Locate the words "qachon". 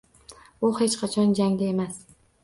1.01-1.35